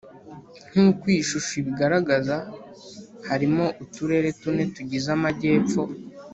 Nk 0.69 0.75
uko 0.87 1.03
iyi 1.11 1.23
shusho 1.29 1.53
ibigaragaza 1.61 2.35
harimo 3.29 3.65
uturere 3.83 4.29
tune 4.39 4.63
tugize 4.75 5.07
amajyepfo 5.17 5.81